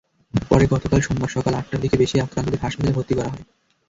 পরে 0.33 0.65
গতকাল 0.73 0.99
সোমবার 1.01 1.29
সকাল 1.29 1.53
আটটার 1.55 1.81
দিকে 1.83 1.95
বেশি 1.97 2.15
আক্রান্তদের 2.19 2.63
হাসপাতালে 2.63 2.95
ভর্তি 2.95 3.13
করা 3.15 3.29
হয়। 3.31 3.43